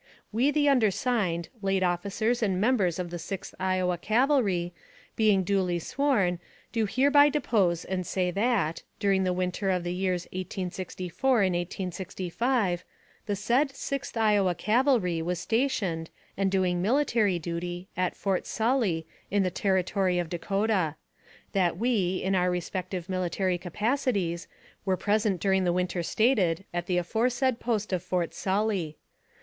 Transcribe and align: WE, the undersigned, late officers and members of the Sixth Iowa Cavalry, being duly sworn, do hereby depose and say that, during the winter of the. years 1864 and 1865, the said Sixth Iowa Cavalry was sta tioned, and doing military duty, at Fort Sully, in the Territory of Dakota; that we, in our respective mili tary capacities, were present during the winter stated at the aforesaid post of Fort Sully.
WE, 0.31 0.49
the 0.49 0.67
undersigned, 0.67 1.49
late 1.61 1.83
officers 1.83 2.41
and 2.41 2.59
members 2.59 2.97
of 2.97 3.11
the 3.11 3.19
Sixth 3.19 3.53
Iowa 3.59 3.99
Cavalry, 3.99 4.73
being 5.15 5.43
duly 5.43 5.77
sworn, 5.77 6.39
do 6.71 6.87
hereby 6.89 7.29
depose 7.29 7.85
and 7.85 8.03
say 8.03 8.31
that, 8.31 8.81
during 8.97 9.25
the 9.25 9.31
winter 9.31 9.69
of 9.69 9.83
the. 9.83 9.93
years 9.93 10.23
1864 10.33 11.43
and 11.43 11.53
1865, 11.53 12.83
the 13.27 13.35
said 13.35 13.75
Sixth 13.75 14.17
Iowa 14.17 14.55
Cavalry 14.55 15.21
was 15.21 15.37
sta 15.37 15.67
tioned, 15.67 16.07
and 16.35 16.49
doing 16.49 16.81
military 16.81 17.37
duty, 17.37 17.87
at 17.95 18.15
Fort 18.15 18.47
Sully, 18.47 19.05
in 19.29 19.43
the 19.43 19.51
Territory 19.51 20.17
of 20.17 20.29
Dakota; 20.29 20.95
that 21.51 21.77
we, 21.77 22.15
in 22.23 22.33
our 22.33 22.49
respective 22.49 23.05
mili 23.05 23.29
tary 23.29 23.59
capacities, 23.59 24.47
were 24.83 24.97
present 24.97 25.39
during 25.39 25.63
the 25.63 25.71
winter 25.71 26.01
stated 26.01 26.65
at 26.73 26.87
the 26.87 26.97
aforesaid 26.97 27.59
post 27.59 27.93
of 27.93 28.01
Fort 28.01 28.33
Sully. 28.33 28.97